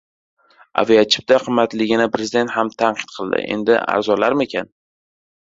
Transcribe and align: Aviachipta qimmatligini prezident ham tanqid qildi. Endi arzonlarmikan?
Aviachipta 0.83 1.37
qimmatligini 1.43 2.07
prezident 2.15 2.53
ham 2.57 2.73
tanqid 2.81 3.15
qildi. 3.19 3.43
Endi 3.59 3.79
arzonlarmikan? 3.85 4.73